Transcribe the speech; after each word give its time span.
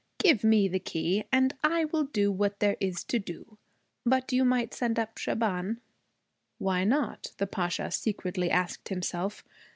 Give 0.17 0.43
me 0.43 0.67
the 0.67 0.79
key 0.79 1.25
and 1.31 1.53
I 1.63 1.85
will 1.85 2.05
do 2.05 2.31
what 2.31 2.59
there 2.59 2.75
is 2.79 3.03
to 3.03 3.19
do. 3.19 3.59
But 4.03 4.31
you 4.31 4.43
might 4.43 4.73
send 4.73 4.97
up 4.97 5.19
Shaban.' 5.19 5.79
Why 6.57 6.83
not? 6.83 7.33
the 7.37 7.45
Pasha 7.45 7.91
secretly 7.91 8.49
asked 8.49 8.89
himself. 8.89 9.43